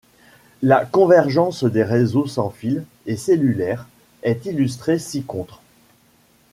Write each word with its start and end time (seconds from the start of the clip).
La 0.63 0.83
convergence 0.83 1.63
des 1.63 1.83
réseaux 1.83 2.25
sans 2.25 2.49
fil 2.49 2.85
et 3.05 3.15
cellulaires 3.15 3.85
est 4.23 4.47
illustrée 4.47 4.97
ci-contre. 4.97 5.61